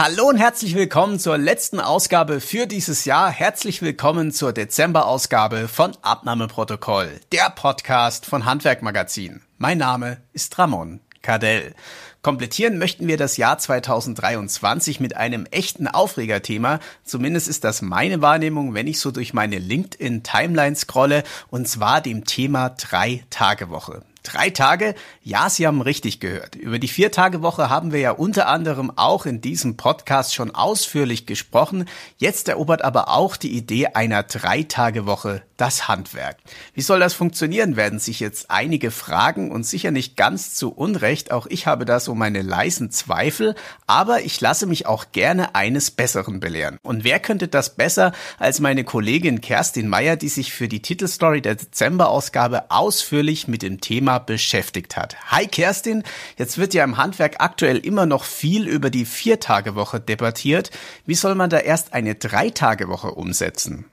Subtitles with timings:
[0.00, 3.32] Hallo und herzlich willkommen zur letzten Ausgabe für dieses Jahr.
[3.32, 9.40] Herzlich willkommen zur Dezember-Ausgabe von Abnahmeprotokoll, der Podcast von Handwerk Magazin.
[9.56, 11.74] Mein Name ist Ramon Cardell.
[12.22, 16.78] Komplettieren möchten wir das Jahr 2023 mit einem echten Aufregerthema.
[17.02, 22.24] Zumindest ist das meine Wahrnehmung, wenn ich so durch meine LinkedIn-Timeline scrolle, und zwar dem
[22.24, 24.02] Thema Drei-Tage-Woche.
[24.30, 24.94] Drei Tage?
[25.22, 26.54] Ja, Sie haben richtig gehört.
[26.54, 31.88] Über die Vier-Tage-Woche haben wir ja unter anderem auch in diesem Podcast schon ausführlich gesprochen.
[32.18, 36.36] Jetzt erobert aber auch die Idee einer Drei-Tage-Woche das Handwerk.
[36.72, 41.32] Wie soll das funktionieren, werden sich jetzt einige fragen und sicher nicht ganz zu Unrecht.
[41.32, 43.54] Auch ich habe da so meine leisen Zweifel,
[43.86, 46.78] aber ich lasse mich auch gerne eines Besseren belehren.
[46.82, 51.40] Und wer könnte das besser als meine Kollegin Kerstin Meyer, die sich für die Titelstory
[51.42, 55.16] der Dezemberausgabe ausführlich mit dem Thema beschäftigt hat.
[55.30, 56.04] Hi Kerstin,
[56.36, 60.70] jetzt wird ja im Handwerk aktuell immer noch viel über die Viertagewoche debattiert.
[61.06, 63.90] Wie soll man da erst eine Dreitagewoche umsetzen?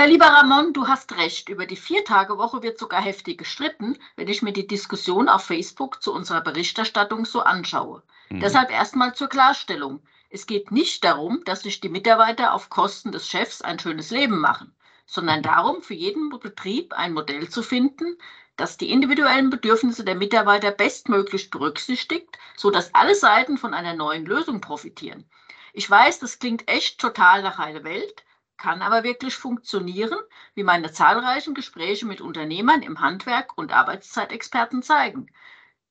[0.00, 1.50] Herr lieber Ramon, du hast recht.
[1.50, 6.14] Über die Viertagewoche wird sogar heftig gestritten, wenn ich mir die Diskussion auf Facebook zu
[6.14, 8.02] unserer Berichterstattung so anschaue.
[8.30, 8.40] Mhm.
[8.40, 10.00] Deshalb erstmal zur Klarstellung.
[10.30, 14.40] Es geht nicht darum, dass sich die Mitarbeiter auf Kosten des Chefs ein schönes Leben
[14.40, 14.72] machen,
[15.04, 18.16] sondern darum, für jeden Betrieb ein Modell zu finden,
[18.60, 24.60] das die individuellen Bedürfnisse der Mitarbeiter bestmöglich berücksichtigt, sodass alle Seiten von einer neuen Lösung
[24.60, 25.24] profitieren.
[25.72, 28.24] Ich weiß, das klingt echt total nach heile Welt,
[28.58, 30.18] kann aber wirklich funktionieren,
[30.54, 35.30] wie meine zahlreichen Gespräche mit Unternehmern im Handwerk und Arbeitszeitexperten zeigen.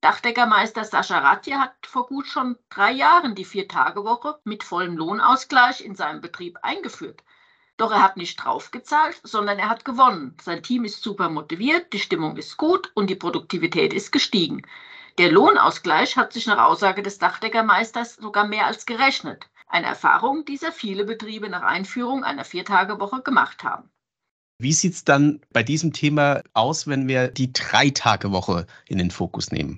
[0.02, 5.96] Dachdeckermeister Sascha Ratje hat vor gut schon drei Jahren die Vier-Tage-Woche mit vollem Lohnausgleich in
[5.96, 7.24] seinem Betrieb eingeführt.
[7.80, 10.36] Doch er hat nicht draufgezahlt, sondern er hat gewonnen.
[10.44, 14.64] Sein Team ist super motiviert, die Stimmung ist gut und die Produktivität ist gestiegen.
[15.18, 19.50] Der Lohnausgleich hat sich nach Aussage des Dachdeckermeisters sogar mehr als gerechnet.
[19.68, 23.90] Eine Erfahrung, die sehr viele Betriebe nach Einführung einer Viertagewoche gemacht haben.
[24.58, 29.52] Wie sieht es dann bei diesem Thema aus, wenn wir die Dreitagewoche in den Fokus
[29.52, 29.78] nehmen?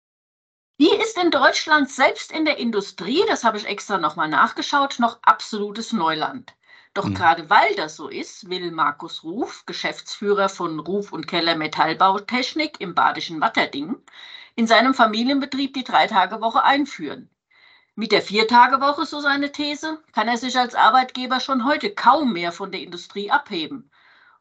[0.79, 5.19] Die ist in Deutschland selbst in der Industrie, das habe ich extra nochmal nachgeschaut, noch
[5.21, 6.55] absolutes Neuland.
[6.93, 7.13] Doch mhm.
[7.13, 12.95] gerade weil das so ist, will Markus Ruf, Geschäftsführer von Ruf und Keller Metallbautechnik im
[12.95, 13.95] badischen Watterding,
[14.55, 17.29] in seinem Familienbetrieb die Dreitagewoche einführen.
[17.95, 22.51] Mit der Viertagewoche, so seine These, kann er sich als Arbeitgeber schon heute kaum mehr
[22.51, 23.89] von der Industrie abheben.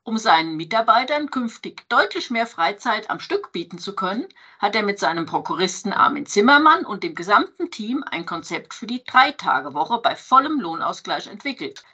[0.02, 4.26] Um seinen Mitarbeitern künftig deutlich mehr Freizeit am Stück bieten zu können,
[4.58, 9.04] hat er mit seinem Prokuristen Armin Zimmermann und dem gesamten Team ein Konzept für die
[9.04, 11.84] Dreitagewoche bei vollem Lohnausgleich entwickelt.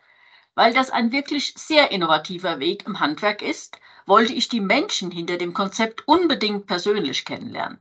[0.57, 5.39] Weil das ein wirklich sehr innovativer Weg im Handwerk ist, wollte ich die Menschen hinter
[5.39, 7.81] dem Konzept unbedingt persönlich kennenlernen.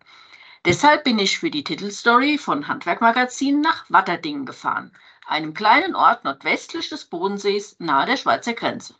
[0.65, 6.89] Deshalb bin ich für die Titelstory von Handwerkmagazin nach Watterdingen gefahren, einem kleinen Ort nordwestlich
[6.89, 8.95] des Bodensees nahe der Schweizer Grenze.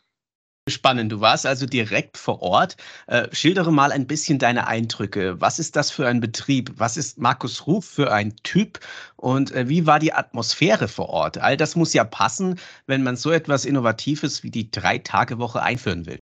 [0.68, 2.76] Spannend, du warst also direkt vor Ort.
[3.06, 5.40] Äh, schildere mal ein bisschen deine Eindrücke.
[5.40, 6.72] Was ist das für ein Betrieb?
[6.76, 8.80] Was ist Markus Ruf für ein Typ?
[9.14, 11.38] Und äh, wie war die Atmosphäre vor Ort?
[11.38, 16.18] All das muss ja passen, wenn man so etwas Innovatives wie die Drei-Tage-Woche einführen will.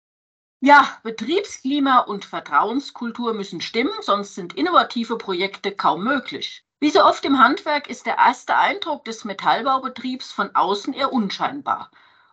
[0.59, 6.63] Ja, Betriebsklima und Vertrauenskultur müssen stimmen, sonst sind innovative Projekte kaum möglich.
[6.79, 11.91] Wie so oft im Handwerk ist der erste Eindruck des Metallbaubetriebs von außen eher unscheinbar.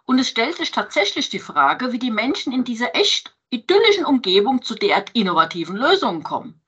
[0.08, 4.62] Und es stellt sich tatsächlich die Frage, wie die Menschen in dieser echt idyllischen Umgebung
[4.62, 6.62] zu derart innovativen Lösungen kommen.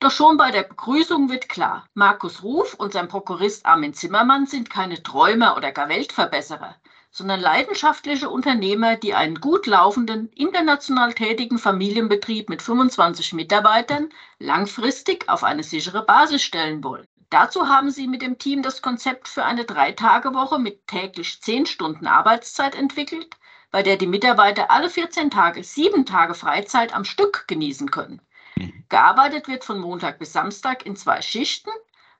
[0.00, 4.70] Doch schon bei der Begrüßung wird klar, Markus Ruf und sein Prokurist Armin Zimmermann sind
[4.70, 6.74] keine Träumer oder gar Weltverbesserer,
[7.12, 14.08] sondern leidenschaftliche Unternehmer, die einen gut laufenden, international tätigen Familienbetrieb mit 25 Mitarbeitern
[14.40, 17.06] langfristig auf eine sichere Basis stellen wollen.
[17.34, 22.06] Dazu haben sie mit dem Team das Konzept für eine Dreitagewoche mit täglich zehn Stunden
[22.06, 23.34] Arbeitszeit entwickelt,
[23.72, 28.22] bei der die Mitarbeiter alle 14 Tage sieben Tage Freizeit am Stück genießen können.
[28.54, 28.84] Mhm.
[28.88, 31.70] Gearbeitet wird von Montag bis Samstag in zwei Schichten,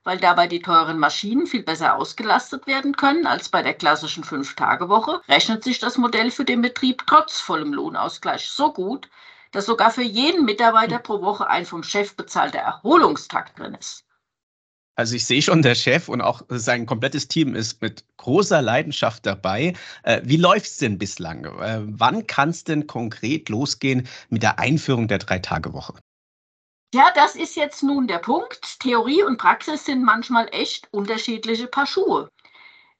[0.03, 5.21] weil dabei die teuren Maschinen viel besser ausgelastet werden können als bei der klassischen Fünf-Tage-Woche,
[5.29, 9.07] rechnet sich das Modell für den Betrieb trotz vollem Lohnausgleich so gut,
[9.53, 14.05] dass sogar für jeden Mitarbeiter pro Woche ein vom Chef bezahlter Erholungstag drin ist.
[14.97, 19.25] Also ich sehe schon, der Chef und auch sein komplettes Team ist mit großer Leidenschaft
[19.25, 19.73] dabei.
[20.03, 21.43] Äh, wie läuft es denn bislang?
[21.43, 25.95] Äh, wann kann es denn konkret losgehen mit der Einführung der Drei-Tage-Woche?
[26.93, 28.79] Ja, das ist jetzt nun der Punkt.
[28.79, 32.29] Theorie und Praxis sind manchmal echt unterschiedliche Paar Schuhe.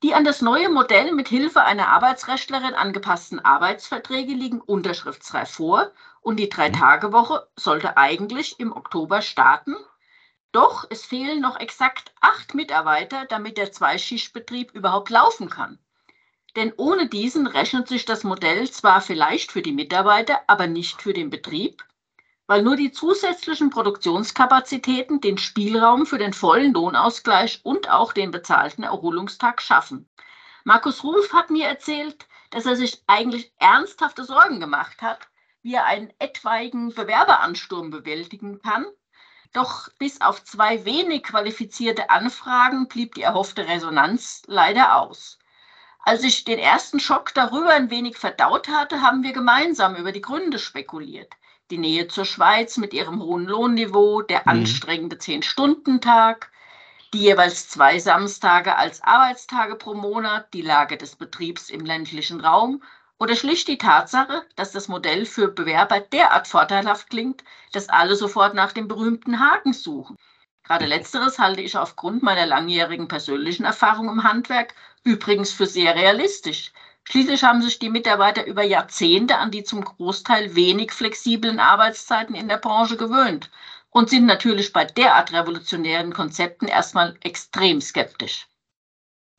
[0.03, 6.37] Die an das neue Modell mit Hilfe einer Arbeitsrechtlerin angepassten Arbeitsverträge liegen unterschriftsreif vor und
[6.37, 9.75] die Drei-Tage-Woche sollte eigentlich im Oktober starten.
[10.55, 15.77] Doch es fehlen noch exakt acht Mitarbeiter, damit der Zweischichtbetrieb überhaupt laufen kann.
[16.55, 21.13] Denn ohne diesen rechnet sich das Modell zwar vielleicht für die Mitarbeiter, aber nicht für
[21.13, 21.83] den Betrieb
[22.47, 28.83] weil nur die zusätzlichen Produktionskapazitäten den Spielraum für den vollen Lohnausgleich und auch den bezahlten
[28.83, 30.09] Erholungstag schaffen.
[30.63, 35.27] Markus Ruf hat mir erzählt, dass er sich eigentlich ernsthafte Sorgen gemacht hat,
[35.63, 38.85] wie er einen etwaigen Bewerberansturm bewältigen kann.
[39.55, 45.39] Doch bis auf zwei wenig qualifizierte Anfragen blieb die erhoffte Resonanz leider aus.
[46.03, 50.21] Als ich den ersten Schock darüber ein wenig verdaut hatte, haben wir gemeinsam über die
[50.21, 51.33] Gründe spekuliert
[51.71, 54.49] die Nähe zur Schweiz mit ihrem hohen Lohnniveau, der mhm.
[54.49, 56.51] anstrengende Zehn-Stunden-Tag,
[57.13, 62.83] die jeweils zwei Samstage als Arbeitstage pro Monat, die Lage des Betriebs im ländlichen Raum
[63.19, 68.53] oder schlicht die Tatsache, dass das Modell für Bewerber derart vorteilhaft klingt, dass alle sofort
[68.53, 70.17] nach dem berühmten Haken suchen.
[70.63, 74.73] Gerade letzteres halte ich aufgrund meiner langjährigen persönlichen Erfahrung im Handwerk
[75.03, 76.71] übrigens für sehr realistisch.
[77.03, 82.47] Schließlich haben sich die Mitarbeiter über Jahrzehnte an die zum Großteil wenig flexiblen Arbeitszeiten in
[82.47, 83.51] der Branche gewöhnt
[83.91, 88.47] und sind natürlich bei derart revolutionären Konzepten erstmal extrem skeptisch.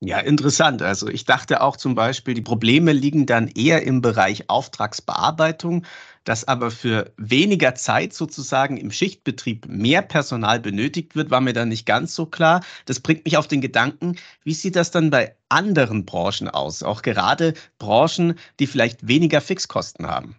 [0.01, 0.83] Ja, interessant.
[0.83, 5.87] Also ich dachte auch zum Beispiel, die Probleme liegen dann eher im Bereich Auftragsbearbeitung,
[6.25, 11.71] dass aber für weniger Zeit sozusagen im Schichtbetrieb mehr Personal benötigt wird, war mir dann
[11.71, 12.63] nicht ganz so klar.
[12.85, 16.83] Das bringt mich auf den Gedanken, wie sieht das dann bei anderen Branchen aus?
[16.83, 20.37] Auch gerade Branchen, die vielleicht weniger Fixkosten haben.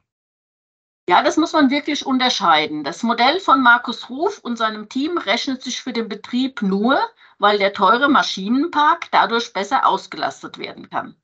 [1.10, 2.84] Ja, das muss man wirklich unterscheiden.
[2.84, 7.00] Das Modell von Markus Ruf und seinem Team rechnet sich für den Betrieb nur,
[7.40, 11.16] weil der teure Maschinenpark dadurch besser ausgelastet werden kann.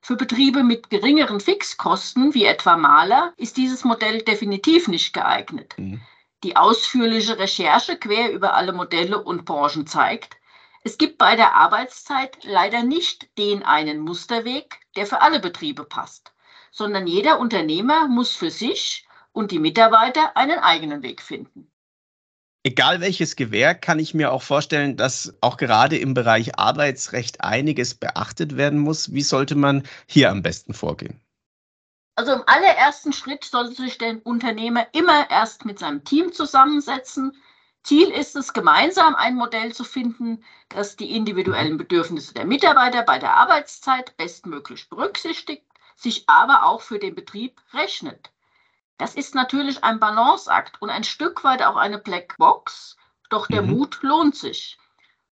[0.00, 5.74] Für Betriebe mit geringeren Fixkosten, wie etwa Maler, ist dieses Modell definitiv nicht geeignet.
[5.78, 6.00] Mhm.
[6.42, 10.36] Die ausführliche Recherche quer über alle Modelle und Branchen zeigt,
[10.82, 16.34] es gibt bei der Arbeitszeit leider nicht den einen Musterweg, der für alle Betriebe passt,
[16.70, 21.72] sondern jeder Unternehmer muss für sich und die Mitarbeiter einen eigenen Weg finden.
[22.66, 27.94] Egal welches Gewerk, kann ich mir auch vorstellen, dass auch gerade im Bereich Arbeitsrecht einiges
[27.94, 29.12] beachtet werden muss.
[29.12, 31.20] Wie sollte man hier am besten vorgehen?
[32.16, 37.36] Also im allerersten Schritt sollte sich der Unternehmer immer erst mit seinem Team zusammensetzen.
[37.82, 43.18] Ziel ist es, gemeinsam ein Modell zu finden, das die individuellen Bedürfnisse der Mitarbeiter bei
[43.18, 48.30] der Arbeitszeit bestmöglich berücksichtigt, sich aber auch für den Betrieb rechnet.
[48.96, 52.96] Das ist natürlich ein Balanceakt und ein Stück weit auch eine Blackbox,
[53.28, 53.70] doch der mhm.
[53.70, 54.78] Mut lohnt sich.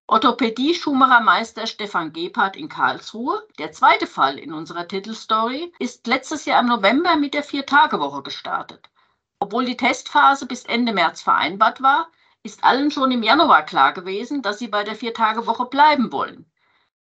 [0.08, 6.68] Orthopädie-Schuhmachermeister Stefan Gebhardt in Karlsruhe, der zweite Fall in unserer Titelstory, ist letztes Jahr im
[6.68, 8.90] November mit der Vier-Tage-Woche gestartet.
[9.40, 12.10] Obwohl die Testphase bis Ende März vereinbart war,
[12.44, 16.52] ist allen schon im Januar klar gewesen, dass sie bei der Vier-Tage-Woche bleiben wollen.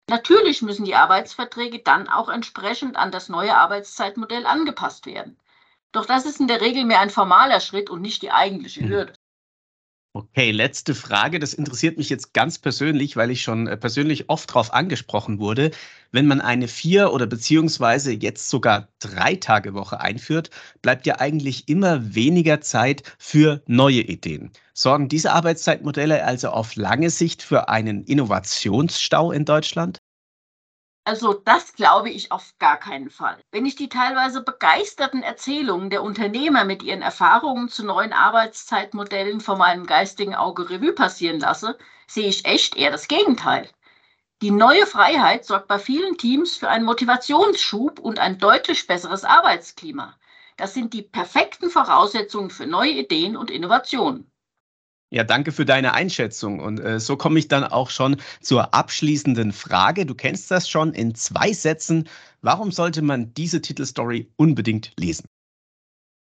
[0.09, 5.39] Natürlich müssen die Arbeitsverträge dann auch entsprechend an das neue Arbeitszeitmodell angepasst werden.
[5.91, 8.89] Doch das ist in der Regel mehr ein formaler Schritt und nicht die eigentliche hm.
[8.89, 9.13] Hürde.
[10.17, 11.37] Okay, letzte Frage.
[11.37, 15.69] Das interessiert mich jetzt ganz persönlich, weil ich schon äh, persönlich oft darauf angesprochen wurde.
[16.11, 20.49] Wenn man eine vier- oder beziehungsweise jetzt sogar drei Tage Woche einführt,
[20.81, 24.49] bleibt ja eigentlich immer weniger Zeit für neue Ideen.
[24.73, 29.99] Sorgen diese Arbeitszeitmodelle also auf lange Sicht für einen Innovationsstau in Deutschland?
[31.07, 33.41] Also das glaube ich auf gar keinen Fall.
[33.51, 39.55] Wenn ich die teilweise begeisterten Erzählungen der Unternehmer mit ihren Erfahrungen zu neuen Arbeitszeitmodellen vor
[39.55, 43.69] meinem geistigen Auge Revue passieren lasse, sehe ich echt eher das Gegenteil.
[44.41, 50.13] Die neue Freiheit sorgt bei vielen Teams für einen Motivationsschub und ein deutlich besseres Arbeitsklima.
[50.57, 54.29] Das sind die perfekten Voraussetzungen für neue Ideen und Innovationen.
[55.09, 56.59] Ja, danke für deine Einschätzung.
[56.59, 60.05] Und äh, so komme ich dann auch schon zur abschließenden Frage.
[60.05, 62.09] Du kennst das schon in zwei Sätzen.
[62.41, 65.25] Warum sollte man diese Titelstory unbedingt lesen?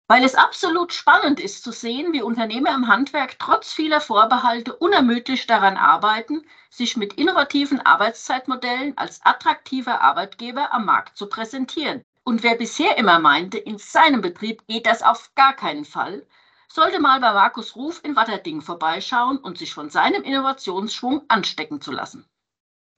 [0.08, 5.48] Weil es absolut spannend ist zu sehen, wie Unternehmer im Handwerk trotz vieler Vorbehalte unermüdlich
[5.48, 12.02] daran arbeiten, sich mit innovativen Arbeitszeitmodellen als attraktiver Arbeitgeber am Markt zu präsentieren.
[12.22, 16.24] Und wer bisher immer meinte, in seinem Betrieb geht das auf gar keinen Fall,
[16.68, 21.92] sollte mal bei Markus Ruf in Watterding vorbeischauen und sich von seinem Innovationsschwung anstecken zu
[21.92, 22.26] lassen.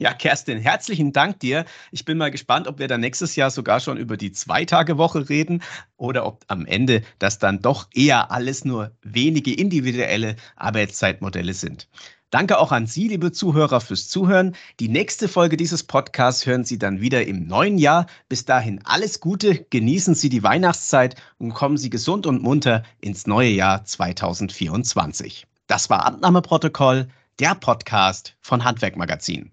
[0.00, 1.64] Ja, Kerstin, herzlichen Dank dir.
[1.90, 5.60] Ich bin mal gespannt, ob wir dann nächstes Jahr sogar schon über die Zwei-Tage-Woche reden
[5.96, 11.88] oder ob am Ende das dann doch eher alles nur wenige individuelle Arbeitszeitmodelle sind.
[12.30, 14.54] Danke auch an Sie, liebe Zuhörer, fürs Zuhören.
[14.80, 18.06] Die nächste Folge dieses Podcasts hören Sie dann wieder im neuen Jahr.
[18.28, 23.26] Bis dahin alles Gute, genießen Sie die Weihnachtszeit und kommen Sie gesund und munter ins
[23.26, 25.47] neue Jahr 2024.
[25.68, 27.08] Das war Abnahmeprotokoll,
[27.38, 29.50] der Podcast von Handwerkmagazin.